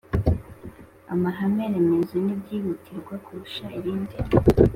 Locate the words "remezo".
1.73-2.15